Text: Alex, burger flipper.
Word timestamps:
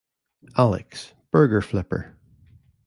Alex, 0.57 1.13
burger 1.29 1.61
flipper. 1.61 2.15